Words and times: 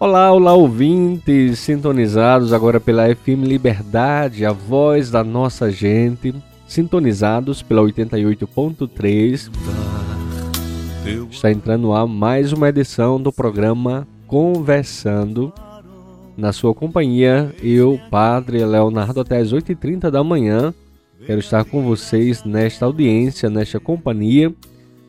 Olá, 0.00 0.30
olá 0.30 0.54
ouvintes 0.54 1.58
sintonizados 1.58 2.52
agora 2.52 2.78
pela 2.78 3.12
FM 3.12 3.42
Liberdade, 3.42 4.46
a 4.46 4.52
voz 4.52 5.10
da 5.10 5.24
nossa 5.24 5.72
gente, 5.72 6.32
sintonizados 6.68 7.62
pela 7.62 7.82
88.3. 7.82 9.50
Está 11.28 11.50
entrando 11.50 11.92
a 11.92 12.06
mais 12.06 12.52
uma 12.52 12.68
edição 12.68 13.20
do 13.20 13.32
programa 13.32 14.06
Conversando. 14.24 15.52
Na 16.36 16.52
sua 16.52 16.72
companhia, 16.72 17.52
eu, 17.60 18.00
Padre 18.08 18.64
Leonardo, 18.64 19.20
até 19.20 19.38
as 19.38 19.52
8h30 19.52 20.12
da 20.12 20.22
manhã. 20.22 20.72
Quero 21.26 21.40
estar 21.40 21.64
com 21.64 21.82
vocês 21.82 22.44
nesta 22.44 22.86
audiência, 22.86 23.50
nesta 23.50 23.80
companhia. 23.80 24.54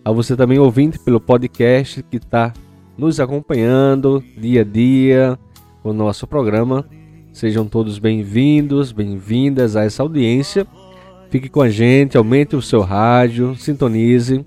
A 0.03 0.11
você 0.11 0.35
também 0.35 0.57
ouvinte 0.57 0.97
pelo 0.97 1.21
podcast 1.21 2.01
que 2.09 2.17
está 2.17 2.51
nos 2.99 3.17
acompanhando 3.17 4.21
dia 4.37 4.59
a 4.59 4.63
dia 4.65 5.39
o 5.81 5.93
nosso 5.93 6.27
programa. 6.27 6.85
Sejam 7.31 7.65
todos 7.65 7.97
bem-vindos, 7.97 8.91
bem-vindas 8.91 9.77
a 9.77 9.85
essa 9.85 10.03
audiência. 10.03 10.67
Fique 11.29 11.47
com 11.47 11.61
a 11.61 11.69
gente, 11.69 12.17
aumente 12.17 12.57
o 12.57 12.61
seu 12.61 12.81
rádio, 12.81 13.55
sintonize 13.55 14.45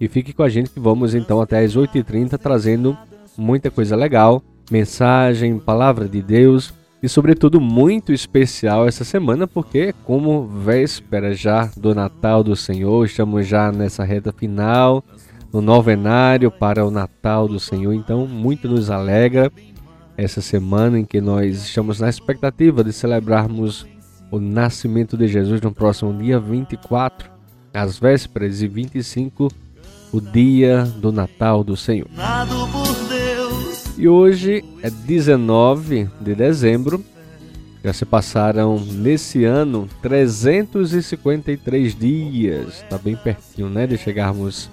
e 0.00 0.08
fique 0.08 0.32
com 0.32 0.42
a 0.42 0.48
gente 0.48 0.70
que 0.70 0.80
vamos 0.80 1.14
então 1.14 1.40
até 1.40 1.60
as 1.60 1.76
8h30 1.76 2.36
trazendo 2.38 2.98
muita 3.38 3.70
coisa 3.70 3.94
legal, 3.94 4.42
mensagem, 4.68 5.60
palavra 5.60 6.08
de 6.08 6.20
Deus 6.20 6.74
e 7.00 7.08
sobretudo 7.08 7.60
muito 7.60 8.12
especial 8.12 8.88
essa 8.88 9.04
semana 9.04 9.46
porque 9.46 9.94
como 10.04 10.48
véspera 10.48 11.32
já 11.34 11.70
do 11.76 11.94
Natal 11.94 12.42
do 12.42 12.56
Senhor, 12.56 13.04
estamos 13.04 13.46
já 13.46 13.70
nessa 13.70 14.02
reta 14.02 14.32
final 14.32 15.04
no 15.52 15.60
novenário 15.60 16.50
para 16.50 16.84
o 16.84 16.90
Natal 16.90 17.46
do 17.46 17.60
Senhor. 17.60 17.92
Então, 17.92 18.26
muito 18.26 18.68
nos 18.68 18.90
alegra 18.90 19.52
essa 20.16 20.40
semana 20.40 20.98
em 20.98 21.04
que 21.04 21.20
nós 21.20 21.62
estamos 21.62 22.00
na 22.00 22.08
expectativa 22.08 22.82
de 22.82 22.92
celebrarmos 22.92 23.86
o 24.30 24.40
nascimento 24.40 25.16
de 25.16 25.28
Jesus 25.28 25.60
no 25.60 25.72
próximo 25.72 26.12
dia 26.14 26.40
24, 26.40 27.30
às 27.74 27.98
vésperas, 27.98 28.62
e 28.62 28.68
25, 28.68 29.48
o 30.10 30.20
dia 30.20 30.84
do 30.96 31.12
Natal 31.12 31.62
do 31.62 31.76
Senhor. 31.76 32.08
E 33.98 34.08
hoje 34.08 34.64
é 34.82 34.88
19 34.88 36.08
de 36.20 36.34
dezembro. 36.34 37.04
Já 37.84 37.92
se 37.92 38.06
passaram 38.06 38.78
nesse 38.78 39.44
ano 39.44 39.88
353 40.00 41.94
dias. 41.94 42.82
Está 42.82 42.96
bem 42.96 43.16
pertinho, 43.16 43.68
né, 43.68 43.86
de 43.86 43.98
chegarmos 43.98 44.70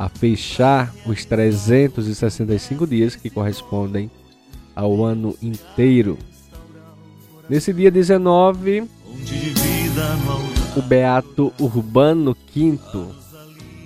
a 0.00 0.08
fechar 0.08 0.94
os 1.04 1.26
365 1.26 2.86
dias 2.86 3.14
que 3.14 3.28
correspondem 3.28 4.10
ao 4.74 5.04
ano 5.04 5.36
inteiro. 5.42 6.16
Nesse 7.50 7.70
dia 7.70 7.90
19, 7.90 8.88
o 10.74 10.80
Beato 10.80 11.52
Urbano 11.60 12.34
V, 12.34 12.78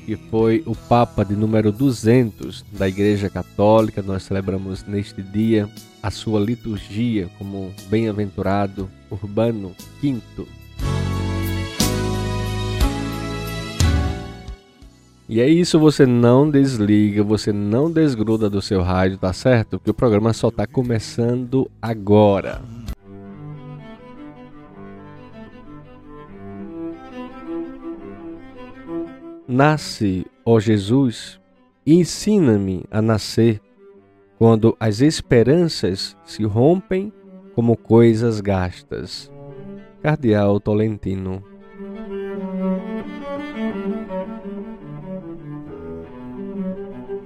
que 0.07 0.15
foi 0.15 0.63
o 0.67 0.77
Papa 0.77 1.25
de 1.25 1.35
número 1.35 1.73
200 1.73 2.65
da 2.71 2.89
Igreja 2.89 3.29
Católica, 3.29 4.01
nós 4.01 4.23
celebramos 4.23 4.85
neste 4.85 5.21
dia 5.21 5.69
a 6.01 6.13
sua 6.13 6.39
liturgia 6.39 7.29
como 7.39 7.75
bem-aventurado 7.89 8.89
Urbano 9.11 9.75
V. 10.01 10.23
E 15.27 15.41
é 15.41 15.49
isso, 15.49 15.79
você 15.79 16.05
não 16.05 16.51
desliga, 16.51 17.23
você 17.23 17.51
não 17.51 17.91
desgruda 17.91 18.51
do 18.51 18.61
seu 18.61 18.83
rádio, 18.83 19.17
tá 19.17 19.33
certo? 19.33 19.79
Porque 19.79 19.91
o 19.91 19.95
programa 19.95 20.35
só 20.35 20.51
tá 20.51 20.67
começando 20.67 21.71
agora. 21.81 22.61
Nasce, 29.49 30.27
ó 30.45 30.61
Jesus, 30.61 31.41
e 31.87 31.95
ensina-me 31.95 32.85
a 32.91 33.01
nascer 33.01 33.63
quando 34.39 34.77
as 34.79 35.01
esperanças 35.01 36.17
se 36.25 36.45
rompem 36.45 37.11
como 37.55 37.79
coisas 37.79 38.43
gastas. 38.43 39.31
Cardeal 40.03 40.61
Tolentino 40.61 41.43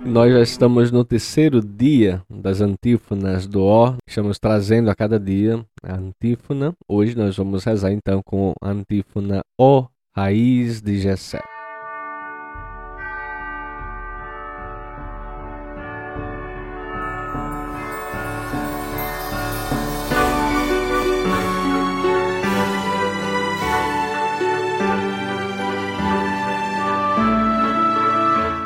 Nós 0.09 0.33
já 0.33 0.41
estamos 0.41 0.91
no 0.91 1.05
terceiro 1.05 1.61
dia 1.61 2.23
das 2.31 2.63
antífonas 2.63 3.47
do 3.47 3.63
Ó. 3.63 3.95
Estamos 4.07 4.39
trazendo 4.39 4.91
a 4.91 4.95
cada 4.95 5.21
dia 5.21 5.63
a 5.83 5.97
antífona. 5.97 6.75
Hoje 6.89 7.15
nós 7.15 7.37
vamos 7.37 7.63
rezar 7.63 7.93
então 7.93 8.23
com 8.25 8.55
a 8.63 8.71
antífona 8.71 9.43
Ó, 9.59 9.87
raiz 10.17 10.81
de 10.81 10.99
Jessé. 10.99 11.43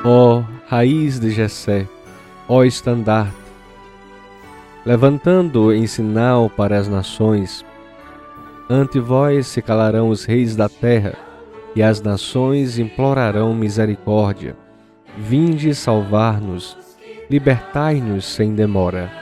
Ó 0.05 0.52
raiz 0.73 1.21
de 1.21 1.31
Jessé, 1.31 1.87
ó 2.49 2.65
estandarte, 2.65 3.37
levantando 4.87 5.71
em 5.71 5.87
sinal 5.87 6.49
para 6.49 6.79
as 6.79 6.89
nações. 6.89 7.63
Ante 8.71 8.99
vós 8.99 9.49
se 9.49 9.61
calarão 9.61 10.09
os 10.09 10.25
reis 10.25 10.57
da 10.57 10.71
terra, 10.71 11.13
e 11.77 11.83
as 11.83 12.01
nações 12.01 12.79
implorarão 12.79 13.53
misericórdia. 13.55 14.57
Vinde 15.19 15.75
salvar-nos, 15.75 16.75
libertai-nos 17.29 18.25
sem 18.25 18.55
demora. 18.55 19.13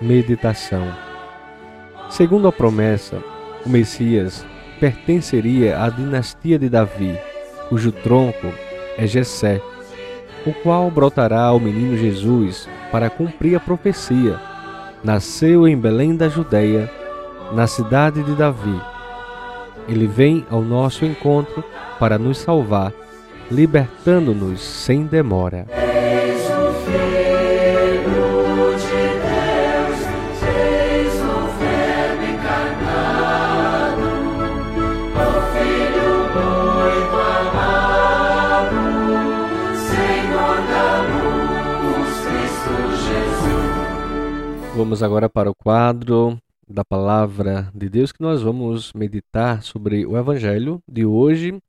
Meditação 0.00 0.90
Segundo 2.08 2.48
a 2.48 2.52
promessa, 2.52 3.22
o 3.66 3.68
Messias 3.68 4.42
pertenceria 4.80 5.82
à 5.82 5.90
dinastia 5.90 6.58
de 6.58 6.70
Davi 6.70 7.14
cujo 7.68 7.92
tronco 7.92 8.52
é 8.96 9.06
Jessé, 9.06 9.60
o 10.46 10.52
qual 10.52 10.90
brotará 10.90 11.52
o 11.52 11.60
menino 11.60 11.96
Jesus 11.96 12.68
para 12.90 13.10
cumprir 13.10 13.56
a 13.56 13.60
profecia. 13.60 14.38
Nasceu 15.02 15.66
em 15.68 15.76
Belém 15.76 16.16
da 16.16 16.28
Judéia, 16.28 16.90
na 17.52 17.66
cidade 17.66 18.22
de 18.22 18.34
Davi. 18.34 18.80
Ele 19.88 20.06
vem 20.06 20.44
ao 20.50 20.62
nosso 20.62 21.04
encontro 21.04 21.62
para 21.98 22.18
nos 22.18 22.38
salvar, 22.38 22.92
libertando-nos 23.50 24.60
sem 24.60 25.04
demora. 25.04 25.66
Vamos 44.86 45.02
agora 45.02 45.28
para 45.28 45.50
o 45.50 45.54
quadro 45.54 46.40
da 46.68 46.84
palavra 46.84 47.68
de 47.74 47.88
Deus 47.88 48.12
que 48.12 48.22
nós 48.22 48.40
vamos 48.40 48.92
meditar 48.92 49.60
sobre 49.60 50.06
o 50.06 50.16
evangelho 50.16 50.80
de 50.86 51.04
hoje, 51.04 51.60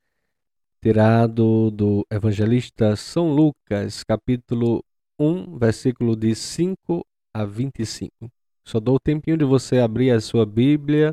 tirado 0.83 1.71
do 1.71 2.05
evangelista 2.11 2.95
São 2.95 3.33
Lucas, 3.33 4.03
capítulo 4.03 4.85
1, 5.19 5.57
versículo 5.57 6.15
de 6.15 6.35
5 6.35 7.03
a 7.33 7.43
25. 7.43 8.11
Só 8.63 8.79
dou 8.79 8.97
o 8.97 8.99
tempinho 8.99 9.35
de 9.35 9.45
você 9.45 9.79
abrir 9.79 10.11
a 10.11 10.21
sua 10.21 10.45
Bíblia 10.45 11.11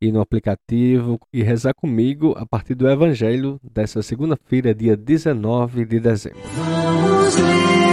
e 0.00 0.12
no 0.12 0.20
aplicativo 0.20 1.18
e 1.32 1.42
rezar 1.42 1.74
comigo 1.74 2.32
a 2.38 2.46
partir 2.46 2.76
do 2.76 2.88
evangelho 2.88 3.58
dessa 3.60 4.02
segunda-feira, 4.02 4.72
dia 4.72 4.96
19 4.96 5.84
de 5.84 5.98
dezembro. 5.98 6.38
Vamos 6.54 7.34
ler 7.34 7.83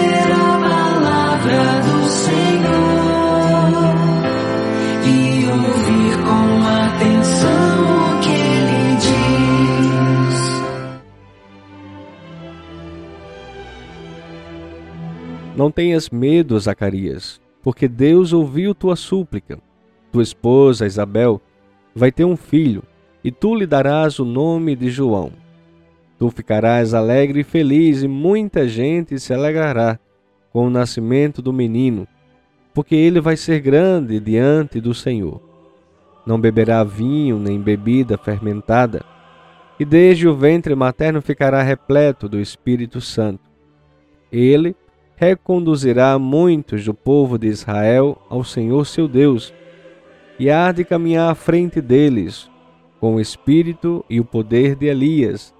Não 15.61 15.69
tenhas 15.69 16.09
medo, 16.09 16.59
Zacarias, 16.59 17.39
porque 17.61 17.87
Deus 17.87 18.33
ouviu 18.33 18.73
tua 18.73 18.95
súplica. 18.95 19.59
Tua 20.11 20.23
esposa, 20.23 20.87
Isabel, 20.87 21.39
vai 21.93 22.11
ter 22.11 22.25
um 22.25 22.35
filho, 22.35 22.81
e 23.23 23.31
tu 23.31 23.53
lhe 23.53 23.67
darás 23.67 24.17
o 24.17 24.25
nome 24.25 24.75
de 24.75 24.89
João. 24.89 25.31
Tu 26.17 26.31
ficarás 26.31 26.95
alegre 26.95 27.41
e 27.41 27.43
feliz, 27.43 28.01
e 28.01 28.07
muita 28.07 28.67
gente 28.67 29.19
se 29.19 29.35
alegrará 29.35 29.99
com 30.51 30.65
o 30.65 30.69
nascimento 30.71 31.43
do 31.43 31.53
menino, 31.53 32.07
porque 32.73 32.95
ele 32.95 33.21
vai 33.21 33.37
ser 33.37 33.59
grande 33.59 34.19
diante 34.19 34.81
do 34.81 34.95
Senhor. 34.95 35.39
Não 36.25 36.41
beberá 36.41 36.83
vinho 36.83 37.37
nem 37.37 37.61
bebida 37.61 38.17
fermentada, 38.17 39.05
e 39.79 39.85
desde 39.85 40.27
o 40.27 40.35
ventre 40.35 40.73
materno 40.73 41.21
ficará 41.21 41.61
repleto 41.61 42.27
do 42.27 42.39
Espírito 42.39 42.99
Santo. 42.99 43.47
Ele 44.31 44.75
reconduzirá 45.21 46.17
muitos 46.17 46.83
do 46.83 46.95
povo 46.95 47.37
de 47.37 47.45
Israel 47.45 48.19
ao 48.27 48.43
Senhor 48.43 48.83
seu 48.87 49.07
Deus, 49.07 49.53
e 50.39 50.49
há 50.49 50.71
de 50.71 50.83
caminhar 50.83 51.29
à 51.29 51.35
frente 51.35 51.79
deles, 51.79 52.49
com 52.99 53.13
o 53.13 53.19
espírito 53.19 54.03
e 54.09 54.19
o 54.19 54.25
poder 54.25 54.75
de 54.75 54.87
Elias, 54.87 55.53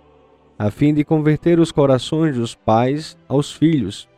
a 0.58 0.72
fim 0.72 0.96
de 0.96 1.04
converter 1.04 1.60
os 1.60 1.72
corações 1.72 2.36
dos 2.36 2.56
pais 2.56 3.16
aos 3.28 3.54
filhos, 3.54 4.10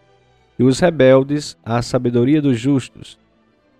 e 0.57 0.63
os 0.63 0.79
rebeldes 0.79 1.57
à 1.61 1.81
sabedoria 1.81 2.41
dos 2.41 2.57
justos, 2.57 3.19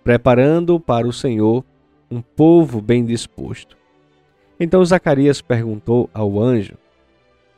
preparando 0.02 0.78
para 0.78 1.06
o 1.06 1.14
Senhor 1.14 1.64
um 2.10 2.20
povo 2.20 2.78
bem 2.82 3.06
disposto. 3.06 3.74
Então 4.60 4.84
Zacarias 4.84 5.40
perguntou 5.40 6.10
ao 6.12 6.38
anjo: 6.38 6.74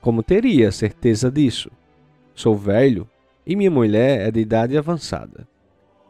Como 0.01 0.23
teria 0.23 0.71
certeza 0.71 1.29
disso? 1.29 1.73
Sou 2.37 2.55
velho 2.55 3.09
e 3.47 3.55
minha 3.55 3.71
mulher 3.71 4.27
é 4.27 4.31
de 4.31 4.41
idade 4.41 4.77
avançada. 4.77 5.47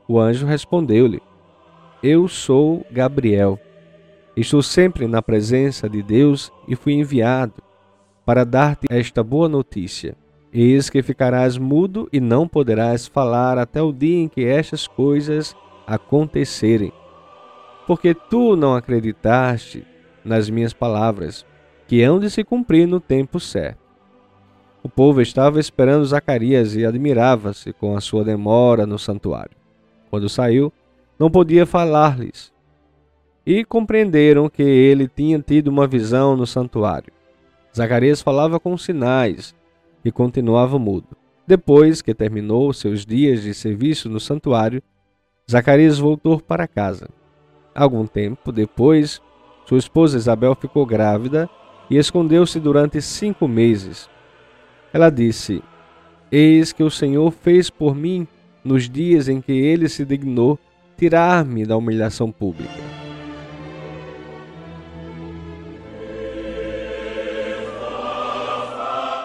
O 0.08 0.18
anjo 0.18 0.46
respondeu-lhe: 0.46 1.20
Eu 2.02 2.26
sou 2.26 2.86
Gabriel. 2.90 3.58
Estou 4.36 4.62
sempre 4.62 5.06
na 5.06 5.20
presença 5.20 5.88
de 5.88 6.02
Deus 6.02 6.52
e 6.68 6.74
fui 6.76 6.94
enviado 6.94 7.54
para 8.24 8.44
dar-te 8.44 8.86
esta 8.90 9.22
boa 9.22 9.48
notícia. 9.48 10.16
Eis 10.52 10.88
que 10.88 11.02
ficarás 11.02 11.58
mudo 11.58 12.08
e 12.12 12.20
não 12.20 12.48
poderás 12.48 13.06
falar 13.06 13.58
até 13.58 13.82
o 13.82 13.92
dia 13.92 14.22
em 14.24 14.28
que 14.28 14.44
estas 14.44 14.86
coisas 14.86 15.54
acontecerem. 15.86 16.92
Porque 17.86 18.14
tu 18.14 18.56
não 18.56 18.74
acreditaste 18.74 19.86
nas 20.24 20.50
minhas 20.50 20.72
palavras, 20.72 21.46
que 21.86 22.02
hão 22.02 22.18
de 22.18 22.28
se 22.28 22.42
cumprir 22.42 22.86
no 22.86 22.98
tempo 22.98 23.38
certo. 23.38 23.85
O 24.86 24.88
povo 24.88 25.20
estava 25.20 25.58
esperando 25.58 26.06
Zacarias 26.06 26.76
e 26.76 26.86
admirava-se 26.86 27.72
com 27.72 27.96
a 27.96 28.00
sua 28.00 28.22
demora 28.22 28.86
no 28.86 29.00
santuário. 29.00 29.56
Quando 30.08 30.28
saiu, 30.28 30.72
não 31.18 31.28
podia 31.28 31.66
falar-lhes. 31.66 32.52
E 33.44 33.64
compreenderam 33.64 34.48
que 34.48 34.62
ele 34.62 35.08
tinha 35.08 35.40
tido 35.40 35.66
uma 35.66 35.88
visão 35.88 36.36
no 36.36 36.46
santuário. 36.46 37.12
Zacarias 37.76 38.22
falava 38.22 38.60
com 38.60 38.78
sinais 38.78 39.56
e 40.04 40.12
continuava 40.12 40.78
mudo. 40.78 41.16
Depois 41.48 42.00
que 42.00 42.14
terminou 42.14 42.72
seus 42.72 43.04
dias 43.04 43.42
de 43.42 43.54
serviço 43.54 44.08
no 44.08 44.20
santuário, 44.20 44.80
Zacarias 45.50 45.98
voltou 45.98 46.40
para 46.40 46.68
casa. 46.68 47.08
Algum 47.74 48.06
tempo 48.06 48.52
depois, 48.52 49.20
sua 49.64 49.78
esposa 49.78 50.16
Isabel 50.16 50.54
ficou 50.54 50.86
grávida 50.86 51.50
e 51.90 51.96
escondeu-se 51.96 52.60
durante 52.60 53.02
cinco 53.02 53.48
meses. 53.48 54.08
Ela 54.92 55.10
disse: 55.10 55.62
Eis 56.30 56.72
que 56.72 56.82
o 56.82 56.90
Senhor 56.90 57.30
fez 57.30 57.70
por 57.70 57.94
mim 57.94 58.26
nos 58.64 58.88
dias 58.88 59.28
em 59.28 59.40
que 59.40 59.52
ele 59.52 59.88
se 59.88 60.04
dignou 60.04 60.58
tirar-me 60.96 61.64
da 61.64 61.76
humilhação 61.76 62.32
pública. 62.32 62.86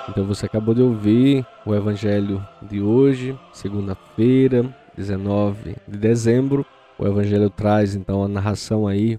Então 0.10 0.26
você 0.26 0.46
acabou 0.46 0.76
de 0.76 0.82
ouvir 0.82 1.46
o 1.66 1.74
evangelho 1.74 2.46
de 2.62 2.82
hoje, 2.82 3.38
segunda-feira, 3.54 4.76
19 4.98 5.78
de 5.88 5.98
dezembro. 5.98 6.66
O 7.00 7.08
evangelho 7.08 7.50
traz 7.50 7.96
então 7.96 8.22
a 8.22 8.28
narração 8.28 8.88
aí 8.88 9.18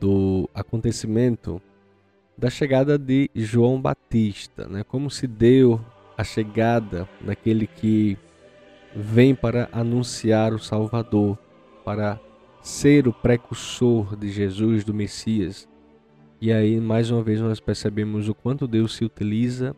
do 0.00 0.48
acontecimento 0.54 1.60
da 2.38 2.48
chegada 2.48 2.96
de 2.96 3.28
João 3.34 3.80
Batista, 3.80 4.68
né? 4.68 4.84
Como 4.84 5.10
se 5.10 5.26
deu 5.26 5.80
a 6.16 6.22
chegada 6.22 7.08
daquele 7.20 7.66
que 7.66 8.16
vem 8.94 9.34
para 9.34 9.68
anunciar 9.72 10.54
o 10.54 10.58
Salvador, 10.58 11.36
para 11.84 12.20
ser 12.62 13.08
o 13.08 13.12
precursor 13.12 14.14
de 14.16 14.30
Jesus, 14.30 14.84
do 14.84 14.94
Messias. 14.94 15.68
E 16.40 16.52
aí, 16.52 16.80
mais 16.80 17.10
uma 17.10 17.22
vez, 17.22 17.40
nós 17.40 17.58
percebemos 17.58 18.28
o 18.28 18.34
quanto 18.34 18.68
Deus 18.68 18.94
se 18.94 19.04
utiliza 19.04 19.74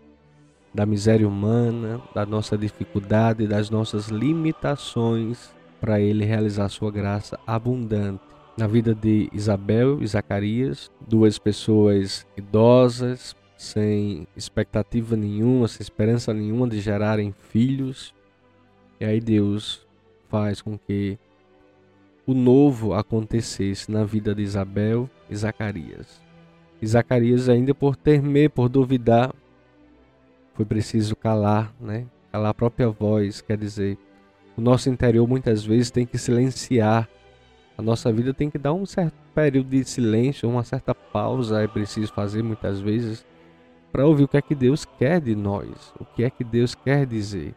da 0.73 0.85
miséria 0.85 1.27
humana, 1.27 2.01
da 2.15 2.27
nossa 2.27 2.59
dificuldade, 2.59 3.47
das 3.47 3.71
nossas 3.71 4.09
limitações 4.09 5.55
para 5.81 5.99
ele 5.99 6.27
realizar 6.27 6.69
sua 6.69 6.91
graça 6.91 7.41
abundante. 7.47 8.30
Na 8.57 8.67
vida 8.67 8.95
de 8.95 9.29
Isabel 9.33 10.03
e 10.03 10.07
Zacarias, 10.07 10.91
duas 11.07 11.39
pessoas 11.39 12.27
idosas, 12.37 13.35
sem 13.57 14.27
expectativa 14.37 15.17
nenhuma, 15.17 15.69
sem 15.69 15.83
esperança 15.83 16.33
nenhuma 16.35 16.69
de 16.69 16.81
gerarem 16.81 17.33
filhos. 17.33 18.15
E 18.99 19.05
aí 19.05 19.21
Deus 19.21 19.87
faz 20.29 20.61
com 20.61 20.79
que 20.79 21.19
o 22.27 22.35
novo 22.35 22.95
acontecesse 22.95 23.91
na 23.91 24.05
vida 24.05 24.35
de 24.35 24.43
Isabel 24.43 25.09
e 25.29 25.37
Zacarias. 25.37 26.21
E 26.81 26.87
Zacarias, 26.87 27.49
ainda 27.49 27.75
por 27.75 27.97
temer, 27.97 28.51
por 28.51 28.69
duvidar, 28.69 29.35
foi 30.55 30.65
preciso 30.65 31.17
calar, 31.17 31.75
né? 31.81 32.07
Calar 32.33 32.51
a 32.51 32.55
própria 32.55 32.89
voz, 32.89 33.41
quer 33.41 33.57
dizer, 33.57 33.99
o 34.57 34.61
nosso 34.61 34.89
interior 34.89 35.27
muitas 35.27 35.65
vezes 35.65 35.91
tem 35.91 36.07
que 36.07 36.19
silenciar. 36.19 37.09
A 37.81 37.83
nossa 37.83 38.13
vida 38.13 38.35
tem 38.35 38.51
que 38.51 38.59
dar 38.59 38.75
um 38.75 38.85
certo 38.85 39.15
período 39.35 39.71
de 39.71 39.83
silêncio, 39.85 40.47
uma 40.47 40.63
certa 40.63 40.95
pausa 40.95 41.63
é 41.63 41.67
preciso 41.67 42.13
fazer 42.13 42.43
muitas 42.43 42.79
vezes 42.79 43.25
para 43.91 44.07
ouvir 44.07 44.25
o 44.25 44.29
que 44.29 44.37
é 44.37 44.43
que 44.43 44.55
Deus 44.55 44.85
quer 44.85 45.19
de 45.19 45.35
nós, 45.35 45.91
o 45.99 46.05
que 46.05 46.23
é 46.23 46.29
que 46.29 46.45
Deus 46.45 46.75
quer 46.75 47.07
dizer. 47.07 47.55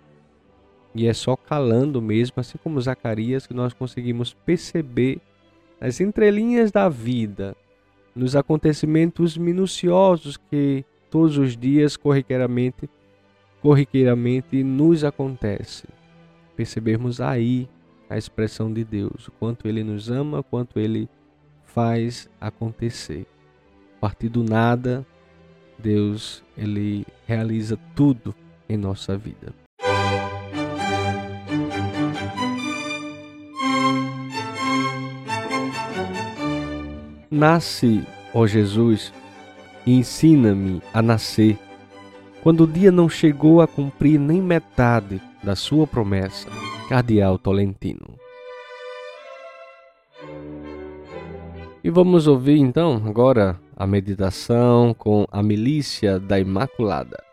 E 0.95 1.07
é 1.07 1.13
só 1.13 1.35
calando 1.35 2.01
mesmo, 2.01 2.35
assim 2.37 2.57
como 2.63 2.79
Zacarias, 2.79 3.45
que 3.45 3.53
nós 3.53 3.73
conseguimos 3.73 4.33
perceber 4.33 5.19
as 5.81 5.99
entrelinhas 5.99 6.71
da 6.71 6.87
vida, 6.87 7.53
nos 8.15 8.33
acontecimentos 8.33 9.37
minuciosos 9.37 10.37
que 10.37 10.85
todos 11.11 11.37
os 11.37 11.57
dias 11.57 11.97
corriqueiramente, 11.97 12.89
corriqueiramente 13.61 14.63
nos 14.63 15.03
acontece. 15.03 15.85
Percebermos 16.55 17.19
aí 17.19 17.67
a 18.13 18.17
expressão 18.17 18.71
de 18.71 18.83
Deus, 18.83 19.27
o 19.27 19.31
quanto 19.31 19.67
Ele 19.67 19.83
nos 19.83 20.11
ama, 20.11 20.39
o 20.39 20.43
quanto 20.43 20.79
Ele 20.79 21.09
faz 21.63 22.29
acontecer. 22.39 23.25
A 23.97 24.01
partir 24.01 24.29
do 24.29 24.43
nada, 24.43 25.03
Deus 25.79 26.43
ele 26.55 27.07
realiza 27.25 27.77
tudo 27.95 28.35
em 28.69 28.77
nossa 28.77 29.17
vida. 29.17 29.51
Nasce, 37.31 38.05
ó 38.31 38.45
Jesus, 38.45 39.11
e 39.87 39.97
ensina-me 39.97 40.83
a 40.93 41.01
nascer, 41.01 41.57
quando 42.43 42.65
o 42.65 42.67
dia 42.67 42.91
não 42.91 43.09
chegou 43.09 43.59
a 43.59 43.67
cumprir 43.67 44.19
nem 44.19 44.39
metade 44.39 45.19
da 45.41 45.55
sua 45.55 45.87
promessa. 45.87 46.47
Cardeal 46.93 47.39
Tolentino. 47.39 48.19
E 51.83 51.89
vamos 51.89 52.27
ouvir 52.27 52.59
então 52.59 53.01
agora 53.03 53.59
a 53.75 53.87
meditação 53.87 54.93
com 54.93 55.25
a 55.31 55.41
milícia 55.41 56.19
da 56.19 56.39
Imaculada. 56.39 57.32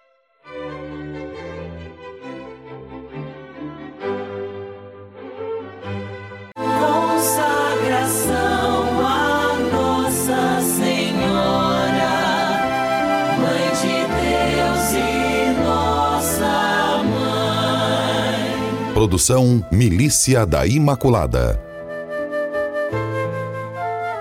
Produção 19.20 19.62
Milícia 19.70 20.46
da 20.46 20.66
Imaculada. 20.66 21.62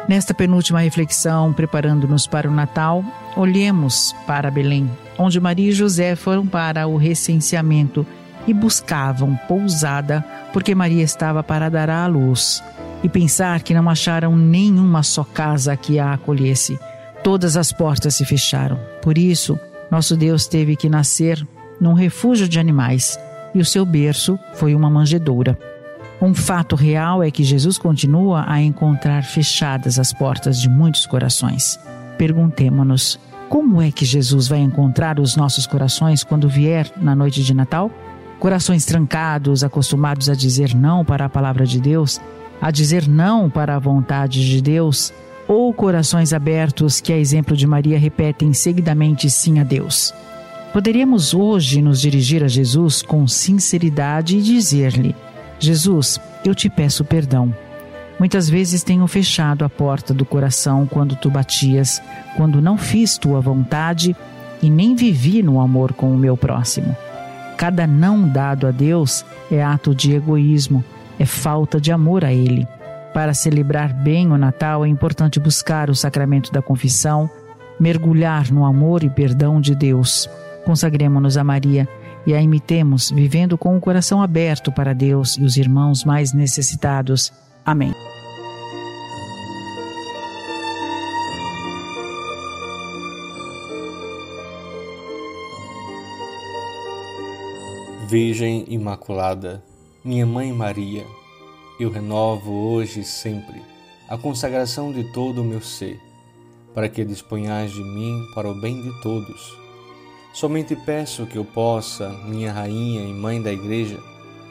Nesta 0.10 0.34
penúltima 0.34 0.82
reflexão, 0.82 1.54
preparando-nos 1.54 2.28
para 2.28 2.50
o 2.50 2.54
Natal, 2.54 3.02
olhemos 3.38 4.14
para 4.28 4.52
Belém, 4.52 4.92
onde 5.18 5.40
Maria 5.40 5.70
e 5.70 5.72
José 5.72 6.18
foram 6.18 6.46
para 6.46 6.86
o 6.86 6.98
recenseamento 6.98 8.06
e 8.46 8.54
buscavam 8.54 9.40
pousada, 9.48 10.22
porque 10.52 10.76
Maria 10.76 11.04
estava 11.04 11.42
para 11.42 11.70
dar 11.70 11.90
à 11.90 12.06
luz. 12.06 12.62
E 13.02 13.08
pensar 13.08 13.64
que 13.64 13.74
não 13.74 13.90
acharam 13.90 14.36
nenhuma 14.36 15.02
só 15.02 15.24
casa 15.24 15.78
que 15.78 15.98
a 15.98 16.12
acolhesse. 16.12 16.78
Todas 17.24 17.56
as 17.56 17.72
portas 17.72 18.16
se 18.16 18.26
fecharam. 18.26 18.78
Por 19.02 19.18
isso, 19.18 19.58
nosso 19.90 20.18
Deus 20.18 20.46
teve 20.46 20.76
que 20.76 20.90
nascer 20.90 21.48
num 21.80 21.94
refúgio 21.94 22.50
de 22.50 22.60
animais 22.60 23.18
e 23.54 23.60
o 23.60 23.66
seu 23.66 23.86
berço 23.86 24.40
foi 24.54 24.76
uma 24.76 24.90
manjedoura. 24.90 25.58
Um 26.22 26.34
fato 26.34 26.76
real 26.76 27.24
é 27.24 27.32
que 27.32 27.44
Jesus 27.44 27.78
continua 27.78 28.44
a 28.48 28.62
encontrar 28.62 29.24
fechadas 29.24 29.98
as 29.98 30.12
portas 30.12 30.62
de 30.62 30.68
muitos 30.68 31.06
corações. 31.06 31.80
Perguntemo-nos: 32.18 33.18
como 33.48 33.82
é 33.82 33.90
que 33.90 34.06
Jesus 34.06 34.48
vai 34.48 34.60
encontrar 34.60 35.20
os 35.20 35.36
nossos 35.36 35.66
corações 35.66 36.24
quando 36.24 36.50
vier 36.50 36.92
na 36.98 37.16
noite 37.16 37.44
de 37.44 37.54
Natal? 37.54 37.90
Corações 38.40 38.86
trancados, 38.86 39.64
acostumados 39.64 40.30
a 40.30 40.36
dizer 40.36 40.76
não 40.76 41.04
para 41.04 41.26
a 41.26 41.30
palavra 41.30 41.66
de 41.66 41.80
Deus, 41.80 42.20
a 42.62 42.70
dizer 42.70 43.08
não 43.08 43.50
para 43.50 43.76
a 43.76 43.80
vontade 43.80 44.48
de 44.48 44.62
Deus, 44.62 45.14
ou 45.48 45.74
corações 45.74 46.32
abertos 46.32 47.02
que, 47.02 47.12
a 47.12 47.18
exemplo 47.18 47.58
de 47.58 47.66
Maria, 47.66 47.98
repetem 47.98 48.54
seguidamente 48.54 49.30
sim 49.30 49.60
a 49.60 49.64
Deus. 49.64 50.14
Poderíamos 50.72 51.34
hoje 51.34 51.82
nos 51.82 52.00
dirigir 52.00 52.44
a 52.44 52.48
Jesus 52.48 53.02
com 53.02 53.28
sinceridade 53.28 54.38
e 54.38 54.42
dizer-lhe: 54.42 55.16
Jesus, 55.60 56.20
eu 56.46 56.54
te 56.54 56.70
peço 56.70 57.04
perdão. 57.04 57.54
Muitas 58.20 58.48
vezes 58.48 58.84
tenho 58.84 59.08
fechado 59.08 59.66
a 59.66 59.70
porta 59.70 60.14
do 60.14 60.26
coração 60.26 60.86
quando 60.86 61.16
tu 61.16 61.30
batias, 61.30 62.02
quando 62.38 62.62
não 62.62 62.78
fiz 62.78 63.18
tua 63.18 63.42
vontade 63.42 64.16
e 64.62 64.70
nem 64.70 64.96
vivi 64.96 65.42
no 65.42 65.60
amor 65.60 65.94
com 65.94 66.14
o 66.14 66.18
meu 66.18 66.38
próximo. 66.38 66.96
Cada 67.58 67.88
não 67.88 68.28
dado 68.28 68.68
a 68.68 68.72
Deus 68.72 69.26
é 69.52 69.64
ato 69.64 69.96
de 69.96 70.14
egoísmo, 70.14 70.84
é 71.18 71.26
falta 71.26 71.82
de 71.82 71.92
amor 71.92 72.24
a 72.24 72.32
Ele. 72.32 72.68
Para 73.12 73.34
celebrar 73.34 73.92
bem 73.92 74.32
o 74.32 74.38
Natal 74.38 74.86
é 74.86 74.88
importante 74.88 75.40
buscar 75.40 75.90
o 75.90 75.96
sacramento 75.96 76.52
da 76.52 76.62
confissão, 76.62 77.28
mergulhar 77.80 78.52
no 78.52 78.66
amor 78.66 79.04
e 79.04 79.10
perdão 79.10 79.60
de 79.60 79.74
Deus 79.74 80.30
Consagremos-nos 80.70 81.36
a 81.36 81.44
Maria 81.44 81.90
e 82.28 82.34
a 82.36 82.40
imitemos, 82.40 83.10
vivendo 83.10 83.58
com 83.58 83.76
o 83.76 83.82
coração 83.82 84.22
aberto 84.22 84.72
para 84.72 84.94
Deus 84.94 85.36
e 85.36 85.42
os 85.42 85.58
irmãos 85.58 86.06
mais 86.06 86.32
necessitados. 86.32 87.34
Amém. 87.66 87.92
Virgem 98.08 98.66
Imaculada, 98.68 99.64
minha 100.06 100.28
Mãe 100.28 100.54
Maria, 100.54 101.04
eu 101.80 101.90
renovo 101.90 102.52
hoje 102.52 103.00
e 103.00 103.04
sempre 103.04 103.60
a 104.08 104.16
consagração 104.20 104.94
de 104.94 105.04
todo 105.06 105.42
o 105.42 105.44
meu 105.44 105.62
ser, 105.62 106.00
para 106.76 106.88
que 106.88 107.04
disponhais 107.04 107.72
de 107.72 107.82
mim 107.82 108.24
para 108.36 108.48
o 108.48 108.62
bem 108.62 108.80
de 108.84 109.02
todos 109.02 109.69
Somente 110.32 110.76
peço 110.76 111.26
que 111.26 111.38
eu 111.38 111.44
possa, 111.44 112.10
minha 112.26 112.54
rainha 112.54 113.02
e 113.02 113.14
mãe 113.14 113.42
da 113.42 113.52
Igreja, 113.52 114.00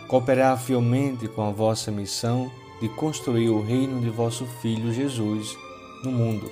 cooperar 0.08 0.58
fielmente 0.58 1.28
com 1.28 1.42
a 1.42 1.50
vossa 1.50 1.90
missão 1.90 2.50
de 2.80 2.88
construir 2.88 3.48
o 3.48 3.62
reino 3.62 4.00
de 4.00 4.10
vosso 4.10 4.44
Filho 4.60 4.92
Jesus 4.92 5.56
no 6.02 6.10
mundo. 6.10 6.50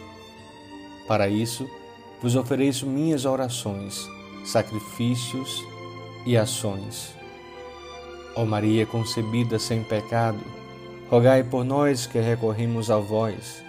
Para 1.09 1.29
isso, 1.29 1.69
vos 2.23 2.37
ofereço 2.37 2.87
minhas 2.87 3.25
orações, 3.25 4.09
sacrifícios 4.45 5.63
e 6.25 6.37
ações. 6.37 7.15
Ó 8.37 8.45
Maria 8.45 8.87
concebida 8.87 9.59
sem 9.59 9.83
pecado, 9.83 10.39
rogai 11.11 11.43
por 11.43 11.65
nós 11.65 12.07
que 12.07 12.21
recorremos 12.21 12.91
a 12.91 12.99
vós 12.99 13.63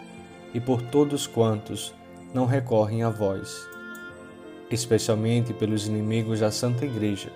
e 0.53 0.59
por 0.59 0.81
todos 0.81 1.25
quantos 1.25 1.93
não 2.33 2.45
recorrem 2.45 3.03
a 3.03 3.09
vós 3.09 3.76
especialmente 4.69 5.53
pelos 5.53 5.87
inimigos 5.87 6.39
da 6.39 6.51
Santa 6.51 6.85
Igreja 6.85 7.31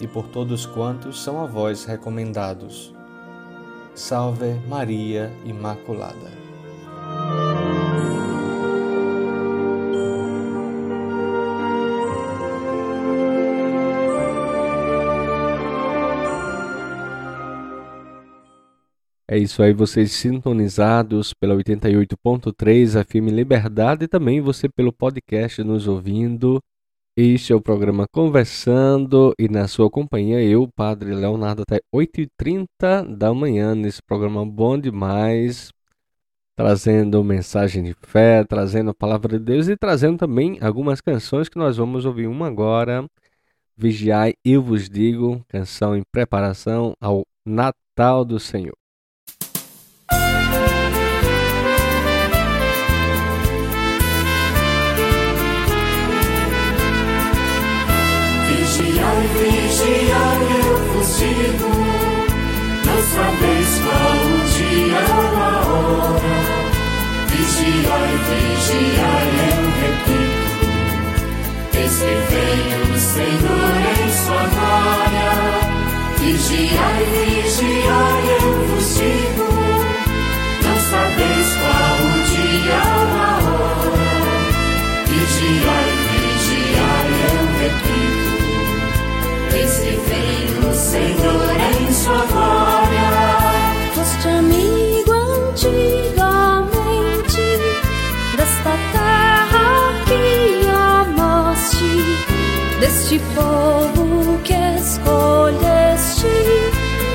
e 0.00 0.06
por 0.06 0.28
todos 0.28 0.66
quantos 0.66 1.22
são 1.22 1.42
a 1.42 1.46
vós 1.46 1.84
recomendados. 1.84 2.94
Salve 3.94 4.54
Maria 4.68 5.32
Imaculada. 5.44 6.47
É 19.30 19.36
isso 19.36 19.62
aí, 19.62 19.74
vocês 19.74 20.12
sintonizados 20.12 21.34
pela 21.34 21.54
88.3 21.54 23.04
FM 23.04 23.30
Liberdade 23.30 24.06
e 24.06 24.08
também 24.08 24.40
você 24.40 24.70
pelo 24.70 24.90
podcast 24.90 25.62
nos 25.62 25.86
ouvindo. 25.86 26.62
Este 27.14 27.52
é 27.52 27.56
o 27.56 27.60
programa 27.60 28.06
Conversando 28.10 29.34
e 29.38 29.46
na 29.46 29.68
sua 29.68 29.90
companhia 29.90 30.42
eu, 30.42 30.66
Padre 30.74 31.14
Leonardo, 31.14 31.60
até 31.62 31.78
8h30 31.94 33.16
da 33.18 33.34
manhã 33.34 33.74
nesse 33.74 34.00
programa 34.02 34.46
bom 34.46 34.78
demais, 34.78 35.70
trazendo 36.56 37.22
mensagem 37.22 37.82
de 37.84 37.94
fé, 38.00 38.44
trazendo 38.44 38.92
a 38.92 38.94
palavra 38.94 39.38
de 39.38 39.44
Deus 39.44 39.68
e 39.68 39.76
trazendo 39.76 40.16
também 40.16 40.56
algumas 40.62 41.02
canções 41.02 41.50
que 41.50 41.58
nós 41.58 41.76
vamos 41.76 42.06
ouvir 42.06 42.26
uma 42.28 42.46
agora. 42.46 43.06
Vigiai, 43.76 44.34
eu 44.42 44.62
vos 44.62 44.88
digo, 44.88 45.44
canção 45.48 45.94
em 45.94 46.02
preparação 46.10 46.94
ao 46.98 47.26
Natal 47.44 48.24
do 48.24 48.40
Senhor. 48.40 48.77
Vigiai, 68.28 69.28
eu 69.48 69.62
repito, 69.80 70.66
eis 71.78 71.96
que 71.98 72.16
vem 72.30 72.66
o 72.82 72.98
Senhor 72.98 73.74
em 73.94 74.06
sua 74.24 74.44
glória. 74.54 75.30
Vigiai, 76.18 77.02
vigiai, 77.12 78.24
eu 78.40 78.48
vos 78.66 78.88
digo, 78.96 79.48
não 80.62 80.76
sabeis 80.90 81.50
qual 81.60 81.98
o 82.04 82.18
dia 82.28 82.80
ou 82.98 83.08
a 83.16 83.30
hora. 83.48 84.06
Vigiai, 85.06 85.90
vigiai, 86.12 87.10
eu 87.28 87.42
repito. 87.62 88.32
Eis 89.56 89.74
que 89.78 89.94
vem 90.08 90.46
o 90.68 90.72
Senhor 90.74 91.48
em 91.56 91.92
sua 91.92 92.22
glória. 92.26 92.77
Deste 103.08 103.18
povo 103.34 104.38
que 104.44 104.52
escolheste, 104.76 106.28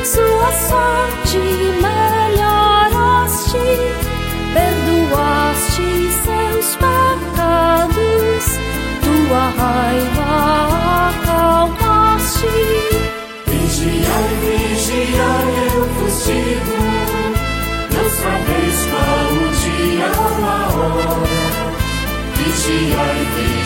sua 0.04 0.52
sorte 0.52 1.38
melhoraste, 1.84 3.60
perdoaste 4.54 5.88
seus 6.26 6.76
pecados, 6.78 8.46
tua 9.04 9.46
raiva 9.56 10.32
acalmaste. 11.12 12.56
Vigiai, 13.46 14.32
vigiai, 14.42 15.52
eu 15.76 15.86
vos 15.86 16.18
digo, 16.26 16.78
não 17.94 18.08
sabeis 18.10 18.80
qual 18.90 19.28
o 19.30 19.46
dia 19.62 20.10
Vigiai, 22.36 23.20
vigiai, 23.36 23.62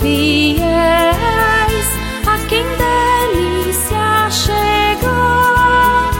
fiéis, 0.00 1.88
a 2.26 2.38
quem 2.48 2.64
delícia 2.84 4.30
chegar. 4.30 6.10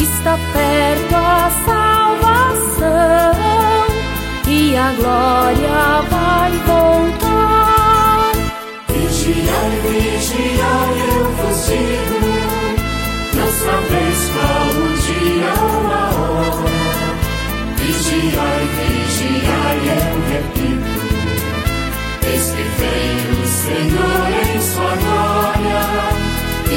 Está 0.00 0.38
perto 0.52 1.14
a 1.16 1.50
salvação 1.64 3.32
e 4.46 4.76
a 4.76 4.92
glória 4.92 6.11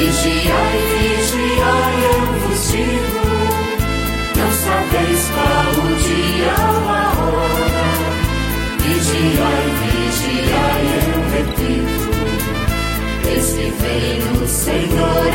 Vigiai, 0.06 0.78
vigiai, 0.92 1.96
eu 2.04 2.20
vos 2.38 2.62
digo. 2.70 3.26
Não 4.36 4.50
sabeis 4.52 5.22
qual 5.34 5.70
o 5.82 5.90
dia 5.96 6.54
ou 6.70 6.88
a 6.88 7.02
hora. 7.18 7.88
Vigiai, 8.82 9.66
vigiai, 9.82 10.86
eu 11.02 11.18
repito. 11.34 12.06
Eis 13.28 13.48
que 13.54 13.66
vem 13.82 14.22
o 14.40 14.46
Senhor 14.46 15.25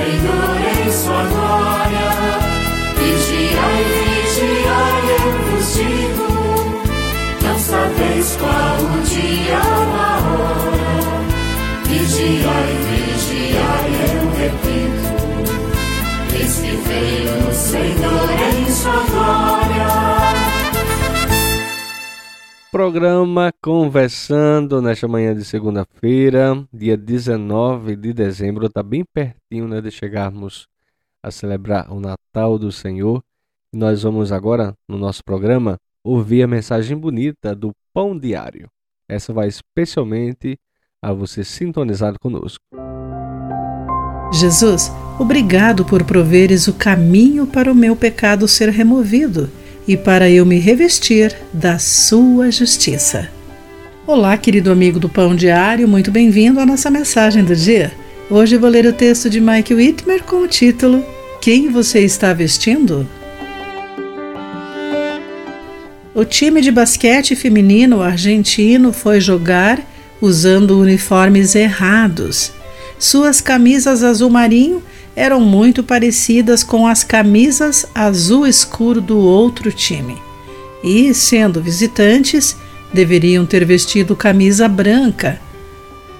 Senhor 0.00 0.86
em 0.86 0.90
sua 0.90 1.24
glória. 1.24 2.08
Vigiai, 2.96 3.84
vigiai, 3.92 5.04
eu 5.12 5.28
vos 5.44 5.74
digo. 5.74 6.28
Não 7.42 7.58
sabeis 7.58 8.36
qual 8.40 8.78
o 8.78 9.02
dia 9.02 9.79
Programa 22.70 23.52
Conversando 23.60 24.80
nesta 24.80 25.08
manhã 25.08 25.34
de 25.34 25.44
segunda-feira, 25.44 26.64
dia 26.72 26.96
19 26.96 27.96
de 27.96 28.12
dezembro, 28.12 28.66
está 28.66 28.80
bem 28.80 29.04
pertinho 29.12 29.66
né, 29.66 29.80
de 29.80 29.90
chegarmos 29.90 30.68
a 31.20 31.32
celebrar 31.32 31.92
o 31.92 31.98
Natal 31.98 32.56
do 32.60 32.70
Senhor. 32.70 33.24
E 33.72 33.76
nós 33.76 34.04
vamos 34.04 34.30
agora, 34.30 34.72
no 34.88 34.96
nosso 34.96 35.24
programa, 35.24 35.78
ouvir 36.04 36.44
a 36.44 36.46
mensagem 36.46 36.96
bonita 36.96 37.56
do 37.56 37.72
Pão 37.92 38.16
Diário. 38.16 38.70
Essa 39.08 39.32
vai 39.32 39.48
especialmente 39.48 40.56
a 41.02 41.12
você 41.12 41.42
sintonizado 41.42 42.20
conosco. 42.20 42.62
Jesus, 44.32 44.92
obrigado 45.18 45.84
por 45.84 46.04
proveres 46.04 46.68
o 46.68 46.74
caminho 46.74 47.48
para 47.48 47.72
o 47.72 47.74
meu 47.74 47.96
pecado 47.96 48.46
ser 48.46 48.68
removido 48.68 49.50
e 49.86 49.96
para 49.96 50.30
eu 50.30 50.44
me 50.44 50.58
revestir 50.58 51.34
da 51.52 51.78
sua 51.78 52.50
justiça. 52.50 53.28
Olá, 54.06 54.36
querido 54.36 54.70
amigo 54.70 54.98
do 54.98 55.08
Pão 55.08 55.34
Diário, 55.34 55.86
muito 55.86 56.10
bem-vindo 56.10 56.60
à 56.60 56.66
nossa 56.66 56.90
mensagem 56.90 57.44
do 57.44 57.54
dia. 57.54 57.92
Hoje 58.28 58.56
vou 58.56 58.70
ler 58.70 58.86
o 58.86 58.92
texto 58.92 59.28
de 59.28 59.40
Mike 59.40 59.74
Whitmer 59.74 60.22
com 60.22 60.42
o 60.42 60.48
título 60.48 61.04
Quem 61.40 61.68
você 61.68 62.00
está 62.00 62.32
vestindo? 62.32 63.08
O 66.14 66.24
time 66.24 66.60
de 66.60 66.70
basquete 66.70 67.36
feminino 67.36 68.02
argentino 68.02 68.92
foi 68.92 69.20
jogar 69.20 69.80
usando 70.20 70.78
uniformes 70.78 71.54
errados. 71.54 72.52
Suas 73.00 73.40
camisas 73.40 74.02
azul 74.02 74.28
marinho 74.28 74.82
eram 75.16 75.40
muito 75.40 75.82
parecidas 75.82 76.62
com 76.62 76.86
as 76.86 77.02
camisas 77.02 77.86
azul 77.94 78.46
escuro 78.46 79.00
do 79.00 79.16
outro 79.16 79.72
time. 79.72 80.18
E, 80.84 81.14
sendo 81.14 81.62
visitantes, 81.62 82.54
deveriam 82.92 83.46
ter 83.46 83.64
vestido 83.64 84.14
camisa 84.14 84.68
branca. 84.68 85.40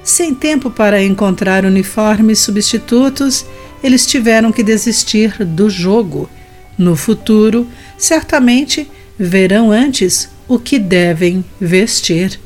Sem 0.03 0.35
tempo 0.35 0.71
para 0.71 1.03
encontrar 1.03 1.67
uniformes 1.67 2.39
substitutos, 2.39 3.45
eles 3.85 4.07
tiveram 4.07 4.51
que 4.51 4.63
desistir 4.63 5.45
do 5.45 5.69
jogo. 5.69 6.31
No 6.79 6.97
futuro, 6.97 7.67
certamente 7.99 8.91
verão 9.19 9.71
antes 9.71 10.31
o 10.49 10.59
que 10.59 10.79
devem 10.79 11.45
vestir. 11.61 12.41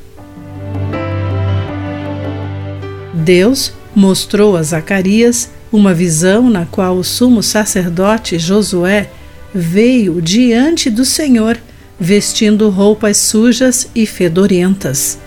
Deus 3.14 3.72
mostrou 3.94 4.56
a 4.56 4.62
Zacarias 4.62 5.50
uma 5.72 5.94
visão 5.94 6.50
na 6.50 6.66
qual 6.66 6.96
o 6.96 7.04
sumo 7.04 7.42
sacerdote 7.42 8.38
Josué 8.38 9.10
veio 9.54 10.20
diante 10.20 10.90
do 10.90 11.04
Senhor 11.04 11.58
vestindo 11.98 12.68
roupas 12.70 13.16
sujas 13.16 13.88
e 13.94 14.04
fedorentas. 14.04 15.18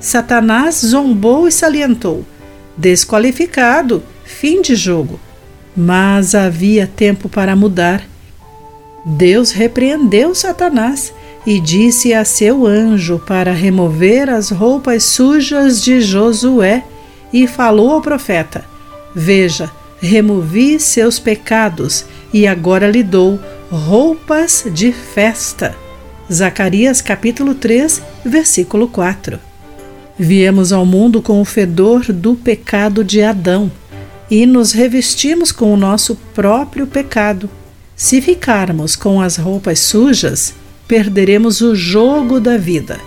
Satanás 0.00 0.82
zombou 0.84 1.48
e 1.48 1.52
salientou: 1.52 2.24
desqualificado, 2.76 4.02
fim 4.24 4.60
de 4.60 4.74
jogo. 4.74 5.20
Mas 5.76 6.34
havia 6.34 6.86
tempo 6.88 7.28
para 7.28 7.54
mudar. 7.54 8.02
Deus 9.04 9.52
repreendeu 9.52 10.34
Satanás 10.34 11.12
e 11.46 11.60
disse 11.60 12.12
a 12.12 12.24
seu 12.24 12.66
anjo 12.66 13.20
para 13.26 13.52
remover 13.52 14.28
as 14.28 14.50
roupas 14.50 15.04
sujas 15.04 15.82
de 15.82 16.00
Josué 16.00 16.82
e 17.32 17.46
falou 17.46 17.92
ao 17.92 18.00
profeta: 18.00 18.64
Veja, 19.14 19.70
removi 20.00 20.78
seus 20.78 21.18
pecados 21.18 22.04
e 22.32 22.46
agora 22.46 22.90
lhe 22.90 23.02
dou 23.02 23.38
roupas 23.70 24.64
de 24.72 24.92
festa. 24.92 25.74
Zacarias 26.30 27.00
capítulo 27.00 27.54
3, 27.54 28.02
versículo 28.24 28.88
4. 28.88 29.38
Viemos 30.18 30.72
ao 30.72 30.84
mundo 30.84 31.22
com 31.22 31.40
o 31.40 31.44
fedor 31.44 32.12
do 32.12 32.34
pecado 32.34 33.04
de 33.04 33.22
Adão 33.22 33.70
e 34.30 34.44
nos 34.44 34.72
revestimos 34.72 35.52
com 35.52 35.72
o 35.72 35.76
nosso 35.76 36.16
próprio 36.34 36.86
pecado. 36.86 37.48
Se 37.96 38.20
ficarmos 38.20 38.94
com 38.94 39.20
as 39.20 39.36
roupas 39.36 39.78
sujas, 39.80 40.54
perderemos 40.86 41.60
o 41.60 41.74
jogo 41.74 42.40
da 42.40 42.56
vida. 42.56 43.00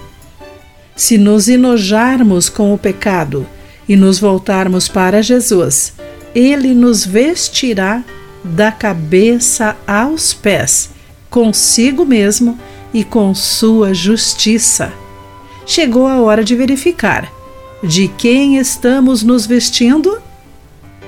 Se 0.96 1.18
nos 1.18 1.48
enojarmos 1.48 2.50
com 2.50 2.74
o 2.74 2.78
pecado 2.78 3.46
e 3.92 3.98
nos 3.98 4.20
voltarmos 4.20 4.88
para 4.88 5.22
Jesus, 5.22 5.92
ele 6.34 6.74
nos 6.74 7.06
vestirá 7.06 8.02
da 8.42 8.72
cabeça 8.72 9.76
aos 9.86 10.34
pés, 10.34 10.92
consigo 11.30 12.06
mesmo 12.06 12.58
e 12.94 13.04
com 13.04 13.36
sua 13.36 13.94
justiça. 13.94 14.94
Chegou 15.66 16.08
a 16.08 16.22
hora 16.22 16.42
de 16.42 16.56
verificar 16.56 17.30
de 17.84 18.08
quem 18.08 18.56
estamos 18.56 19.24
nos 19.24 19.46
vestindo? 19.46 20.22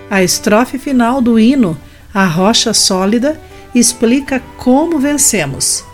A 0.10 0.22
estrofe 0.22 0.78
final 0.78 1.22
do 1.22 1.39
hino, 1.39 1.78
A 2.13 2.26
Rocha 2.26 2.74
Sólida, 2.74 3.39
explica 3.74 4.43
como 4.58 5.00
vencemos. 5.00 5.86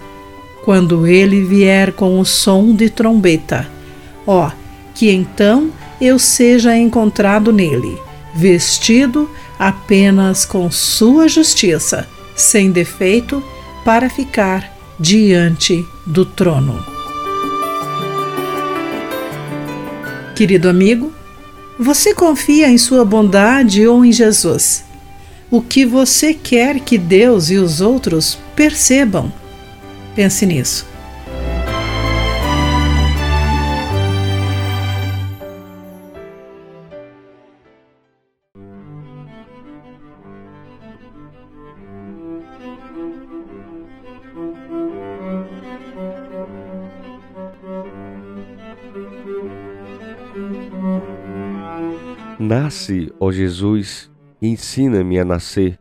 Quando 0.65 1.05
ele 1.05 1.45
vier 1.45 1.93
com 1.93 2.19
o 2.19 2.25
som 2.25 2.73
de 2.73 2.89
trombeta, 2.89 3.69
ó, 4.25 4.49
que 4.95 5.11
então 5.11 5.71
eu 5.99 6.17
seja 6.17 6.75
encontrado 6.75 7.51
nele, 7.51 7.97
vestido 8.33 9.29
apenas 9.57 10.45
com 10.45 10.71
sua 10.71 11.27
justiça, 11.27 12.07
sem 12.35 12.71
defeito, 12.71 13.43
para 13.83 14.09
ficar 14.09 14.71
diante 14.99 15.85
do 16.05 16.25
trono. 16.25 16.83
Querido 20.35 20.69
amigo, 20.69 21.11
você 21.77 22.13
confia 22.13 22.69
em 22.69 22.77
sua 22.77 23.03
bondade 23.03 23.85
ou 23.87 24.03
em 24.03 24.11
Jesus? 24.11 24.83
O 25.51 25.61
que 25.61 25.85
você 25.85 26.33
quer 26.33 26.79
que 26.79 26.97
Deus 26.97 27.49
e 27.49 27.57
os 27.57 27.81
outros 27.81 28.37
percebam? 28.55 29.31
Pense 30.15 30.45
nisso. 30.45 30.88
Nasce, 52.39 53.13
ó 53.19 53.33
Jesus, 53.33 54.09
ensina-me 54.41 55.19
a 55.19 55.25
nascer, 55.25 55.77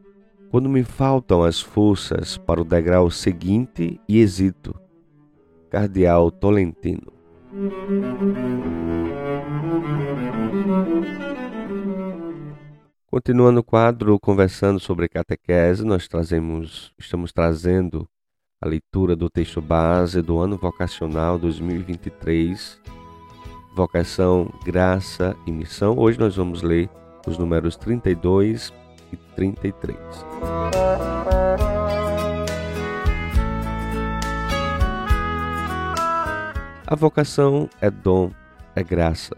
quando 0.51 0.69
me 0.69 0.83
faltam 0.83 1.45
as 1.45 1.61
forças 1.61 2.37
para 2.37 2.61
o 2.61 2.65
degrau 2.65 3.09
seguinte 3.13 4.01
e 4.09 4.19
hesito. 4.19 4.75
Cardeal 5.71 6.33
Tolentino. 6.33 7.13
Continuando 13.07 13.61
o 13.61 13.65
quadro 13.65 14.19
conversando 14.19 14.81
sobre 14.81 15.09
catequese, 15.09 15.85
nós 15.85 16.09
trazemos, 16.09 16.93
estamos 16.99 17.33
trazendo 17.33 18.09
a 18.61 18.67
leitura 18.67 19.15
do 19.15 19.31
texto 19.31 19.63
base 19.63 20.21
do 20.21 20.41
ano 20.41 20.57
vocacional 20.57 21.39
2023 21.39 22.98
vocação, 23.79 24.53
graça 24.65 25.37
e 25.47 25.53
missão. 25.53 25.97
Hoje 25.97 26.19
nós 26.19 26.35
vamos 26.35 26.63
ler 26.63 26.91
os 27.25 27.39
números 27.39 27.77
32 27.77 28.73
e 29.13 29.17
33. 29.37 29.97
A 36.85 36.97
vocação 36.97 37.71
é 37.81 37.89
dom, 37.89 38.33
é 38.75 38.83
graça. 38.83 39.37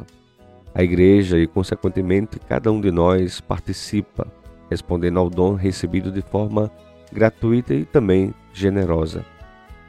A 0.74 0.83
igreja 0.83 1.38
e, 1.38 1.46
consequentemente, 1.46 2.38
cada 2.38 2.72
um 2.72 2.81
de 2.81 2.90
nós 2.90 3.42
participa, 3.42 4.26
respondendo 4.70 5.18
ao 5.18 5.29
dom 5.29 5.55
recebido 5.55 6.11
de 6.11 6.22
forma 6.22 6.70
gratuita 7.12 7.74
e 7.74 7.85
também 7.85 8.33
generosa. 8.55 9.22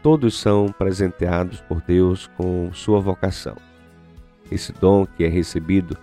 Todos 0.04 0.38
são 0.38 0.66
presenteados 0.78 1.62
por 1.62 1.80
Deus 1.80 2.28
com 2.36 2.70
sua 2.74 3.00
vocação. 3.00 3.71
Esse 4.52 4.74
dom 4.74 5.06
que 5.06 5.24
é 5.24 5.28
recebido 5.28 5.98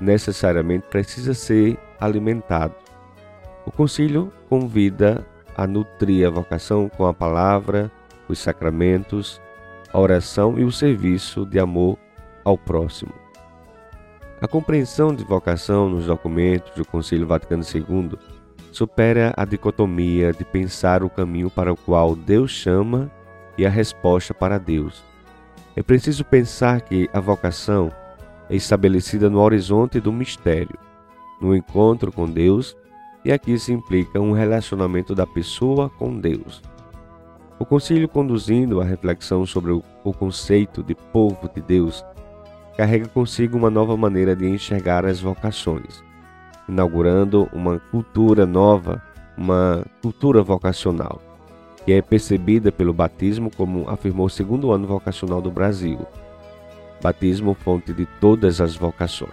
necessariamente 0.00 0.86
precisa 0.88 1.32
ser 1.32 1.78
alimentado. 1.98 2.74
O 3.64 3.72
concílio 3.72 4.32
convida 4.48 5.26
a 5.56 5.66
nutrir 5.66 6.26
a 6.26 6.30
vocação 6.30 6.88
com 6.88 7.06
a 7.06 7.14
palavra, 7.14 7.90
os 8.28 8.38
sacramentos, 8.38 9.40
a 9.92 9.98
oração 9.98 10.58
e 10.58 10.64
o 10.64 10.70
serviço 10.70 11.46
de 11.46 11.58
amor 11.58 11.98
ao 12.44 12.58
próximo. 12.58 13.12
A 14.40 14.46
compreensão 14.46 15.14
de 15.14 15.24
vocação 15.24 15.88
nos 15.88 16.06
documentos 16.06 16.74
do 16.74 16.84
Concílio 16.84 17.26
Vaticano 17.26 17.62
II 17.62 18.18
supera 18.70 19.32
a 19.34 19.46
dicotomia 19.46 20.30
de 20.32 20.44
pensar 20.44 21.02
o 21.02 21.08
caminho 21.08 21.48
para 21.48 21.72
o 21.72 21.76
qual 21.76 22.14
Deus 22.14 22.50
chama 22.50 23.10
e 23.56 23.64
a 23.64 23.70
resposta 23.70 24.34
para 24.34 24.58
Deus. 24.58 25.02
É 25.76 25.82
preciso 25.82 26.24
pensar 26.24 26.80
que 26.80 27.06
a 27.12 27.20
vocação 27.20 27.92
é 28.48 28.56
estabelecida 28.56 29.28
no 29.28 29.40
horizonte 29.40 30.00
do 30.00 30.10
mistério, 30.10 30.78
no 31.38 31.54
encontro 31.54 32.10
com 32.10 32.26
Deus, 32.26 32.74
e 33.22 33.30
aqui 33.30 33.58
se 33.58 33.74
implica 33.74 34.18
um 34.18 34.32
relacionamento 34.32 35.14
da 35.14 35.26
pessoa 35.26 35.90
com 35.90 36.18
Deus. 36.18 36.62
O 37.58 37.66
concílio 37.66 38.08
conduzindo 38.08 38.80
a 38.80 38.84
reflexão 38.84 39.44
sobre 39.44 39.70
o, 39.72 39.82
conceito 40.14 40.82
de 40.82 40.94
povo 40.94 41.46
de 41.54 41.60
Deus 41.60 42.02
carrega 42.74 43.06
consigo 43.08 43.58
uma 43.58 43.68
nova 43.68 43.98
maneira 43.98 44.34
de 44.34 44.48
enxergar 44.48 45.04
as 45.04 45.20
vocações, 45.20 46.02
inaugurando 46.66 47.50
uma 47.52 47.78
cultura 47.90 48.46
nova, 48.46 49.02
uma 49.36 49.84
cultura 50.00 50.42
vocacional 50.42 51.20
que 51.86 51.92
é 51.92 52.02
percebida 52.02 52.72
pelo 52.72 52.92
batismo 52.92 53.48
como 53.48 53.88
afirmou 53.88 54.26
o 54.26 54.30
segundo 54.30 54.72
ano 54.72 54.88
vocacional 54.88 55.40
do 55.40 55.52
Brasil. 55.52 56.04
Batismo 57.00 57.54
fonte 57.54 57.92
de 57.92 58.04
todas 58.20 58.60
as 58.60 58.74
vocações. 58.74 59.30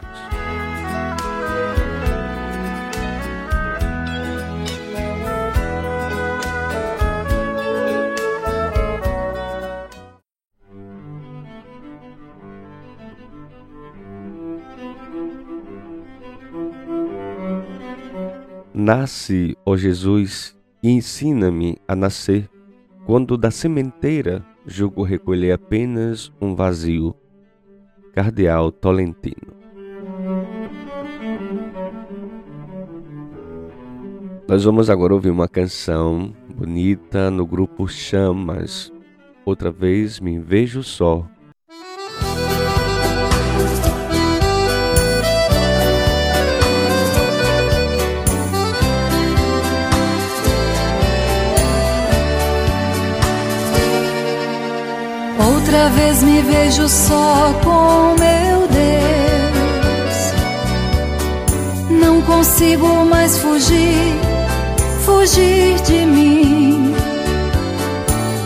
Nasce, 18.76 19.58
ó 19.66 19.76
Jesus, 19.76 20.56
e 20.84 20.92
ensina-me 20.92 21.78
a 21.88 21.96
nascer, 21.96 22.50
quando 23.06 23.38
da 23.38 23.50
sementeira 23.50 24.46
julgo 24.68 25.02
recolher 25.02 25.54
apenas 25.54 26.32
um 26.42 26.54
vazio. 26.54 27.16
Cardeal 28.14 28.72
Tolentino. 28.72 29.54
Nós 34.48 34.64
vamos 34.66 34.90
agora 34.90 35.14
ouvir 35.14 35.32
uma 35.32 35.48
canção 35.48 36.32
bonita 36.54 37.32
no 37.32 37.44
grupo 37.44 37.88
Chamas, 37.88 38.94
outra 39.44 39.72
vez 39.72 40.20
me 40.20 40.38
vejo 40.38 40.84
só. 40.84 41.28
Outra 55.74 55.90
vez 55.90 56.22
me 56.22 56.40
vejo 56.44 56.88
só 56.88 57.52
com 57.64 58.14
meu 58.22 58.68
Deus. 58.68 60.34
Não 61.90 62.22
consigo 62.22 63.04
mais 63.06 63.40
fugir, 63.40 64.14
fugir 65.04 65.82
de 65.82 66.06
mim. 66.06 66.94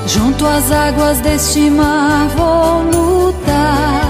Junto 0.08 0.48
às 0.48 0.72
águas 0.72 1.20
deste 1.20 1.70
mar 1.70 2.30
vou 2.30 2.84
lutar. 2.84 4.06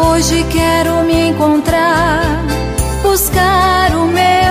Hoje 0.00 0.44
quero 0.52 1.02
me 1.04 1.30
encontrar, 1.30 2.44
buscar 3.02 3.96
o 3.96 4.04
meu 4.04 4.41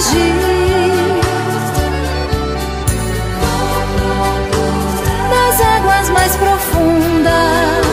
fugir. 0.00 0.34
Nas 5.30 5.60
águas 5.60 6.08
mais 6.10 6.36
profundas, 6.36 7.86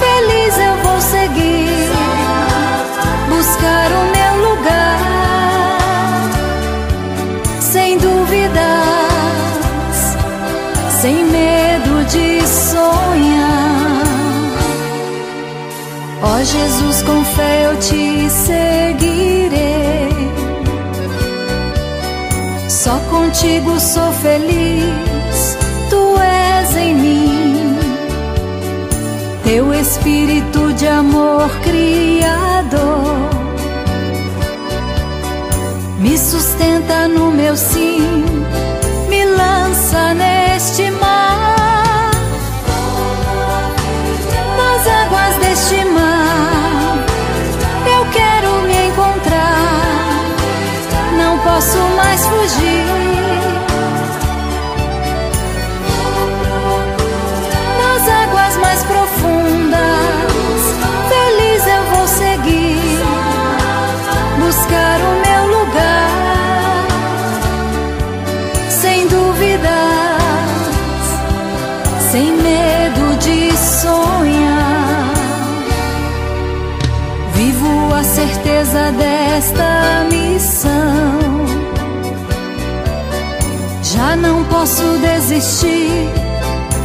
feliz 0.00 0.58
eu 0.58 0.76
vou 0.82 1.00
seguir, 1.00 1.90
buscar 3.28 3.90
o 3.92 4.04
meu 4.16 4.34
lugar, 4.50 5.00
sem 7.60 7.98
dúvidas, 7.98 8.56
sem 11.00 11.24
medo 11.24 12.04
de 12.04 12.46
sonhar. 12.46 14.06
Ó 16.22 16.38
Jesus, 16.42 17.02
com 17.02 17.24
fé 17.24 17.66
eu 17.66 17.76
te 17.78 18.30
seguirei. 18.30 19.05
Só 22.86 23.00
contigo 23.10 23.80
sou 23.80 24.12
feliz, 24.12 25.58
tu 25.90 26.16
és 26.20 26.76
em 26.76 26.94
mim. 26.94 27.76
Teu 29.42 29.74
espírito 29.74 30.72
de 30.74 30.86
amor 30.86 31.50
criador. 31.64 33.28
Me 35.98 36.16
sustenta 36.16 37.08
no 37.08 37.32
meu 37.32 37.56
sim, 37.56 38.24
me 39.08 39.24
lança 39.24 40.14
neste 40.14 40.25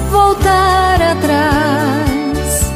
voltar 0.09 1.01
atrás. 1.01 2.69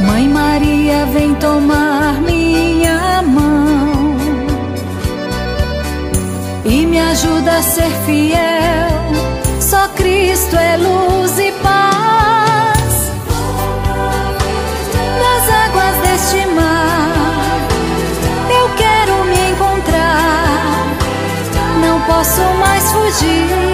Mãe 0.00 0.26
Maria, 0.26 1.04
vem 1.12 1.34
tomar 1.34 2.14
minha 2.22 3.20
mão 3.20 4.16
e 6.64 6.86
me 6.86 6.98
ajuda 6.98 7.58
a 7.58 7.62
ser 7.62 7.90
fiel. 8.06 8.88
Só 9.60 9.88
Cristo 9.88 10.56
é 10.56 10.78
luz 10.78 11.38
e 11.38 11.52
paz. 11.62 13.12
Nas 15.20 15.50
águas 15.64 15.96
deste 16.02 16.46
mar, 16.46 17.68
eu 18.50 18.74
quero 18.74 19.24
me 19.26 19.50
encontrar. 19.50 20.96
Não 21.82 22.00
posso 22.06 22.40
mais 22.58 22.90
fugir. 22.90 23.67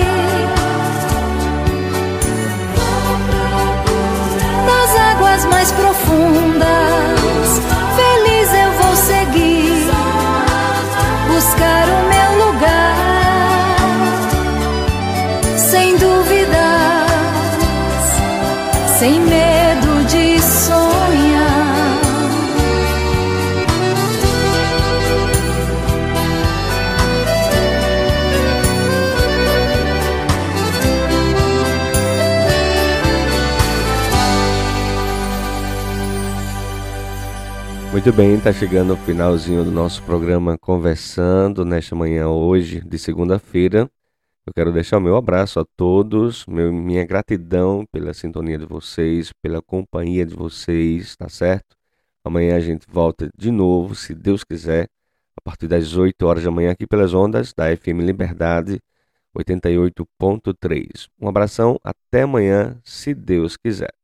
Muito 38.04 38.18
bem, 38.18 38.34
está 38.34 38.52
chegando 38.52 38.92
o 38.92 38.98
finalzinho 38.98 39.64
do 39.64 39.70
nosso 39.70 40.02
programa 40.02 40.58
Conversando 40.58 41.64
nesta 41.64 41.96
manhã 41.96 42.28
hoje, 42.28 42.82
de 42.82 42.98
segunda-feira. 42.98 43.90
Eu 44.46 44.52
quero 44.52 44.70
deixar 44.70 44.98
o 44.98 45.00
meu 45.00 45.16
abraço 45.16 45.58
a 45.58 45.64
todos, 45.74 46.44
meu, 46.44 46.70
minha 46.70 47.06
gratidão 47.06 47.86
pela 47.90 48.12
sintonia 48.12 48.58
de 48.58 48.66
vocês, 48.66 49.32
pela 49.40 49.62
companhia 49.62 50.26
de 50.26 50.34
vocês, 50.34 51.16
tá 51.16 51.30
certo? 51.30 51.74
Amanhã 52.22 52.56
a 52.56 52.60
gente 52.60 52.86
volta 52.86 53.30
de 53.34 53.50
novo, 53.50 53.94
se 53.94 54.14
Deus 54.14 54.44
quiser, 54.44 54.86
a 55.34 55.40
partir 55.40 55.66
das 55.66 55.96
8 55.96 56.26
horas 56.26 56.44
da 56.44 56.50
manhã 56.50 56.72
aqui 56.72 56.86
pelas 56.86 57.14
ondas 57.14 57.54
da 57.54 57.74
FM 57.74 58.00
Liberdade 58.04 58.82
88.3. 59.34 61.08
Um 61.18 61.26
abração, 61.26 61.80
até 61.82 62.20
amanhã, 62.20 62.78
se 62.84 63.14
Deus 63.14 63.56
quiser. 63.56 63.94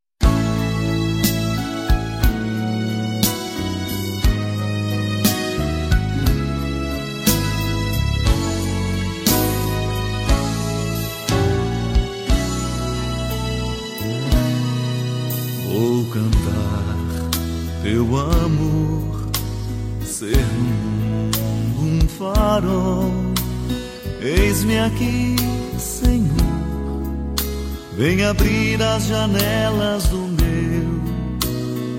Teu 17.82 18.04
amor, 18.16 19.30
ser 20.04 20.44
um 21.78 22.00
farol. 22.18 23.10
Eis-me 24.20 24.78
aqui, 24.78 25.36
Senhor, 25.78 26.26
vem 27.96 28.24
abrir 28.24 28.82
as 28.82 29.06
janelas 29.06 30.04
do 30.08 30.18
meu 30.18 31.00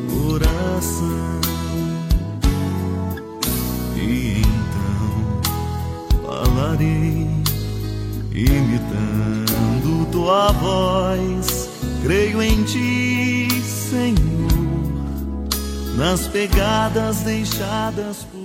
coração. 0.09 1.41
E 3.95 4.41
então 4.41 5.41
falarei, 6.23 7.27
imitando 8.33 10.05
tua 10.11 10.51
voz. 10.51 11.69
Creio 12.03 12.41
em 12.41 12.63
ti, 12.63 13.47
Senhor, 13.63 14.50
nas 15.95 16.27
pegadas 16.27 17.17
deixadas 17.17 18.23
por. 18.23 18.40